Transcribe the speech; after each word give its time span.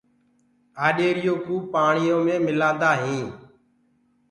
آڏيري 0.85 1.21
يو 1.27 1.35
ڪوُ 1.45 1.55
پآڻيو 1.73 2.17
مي 2.25 2.35
مِلآندآ 2.45 2.91
هينٚ۔ 3.01 3.31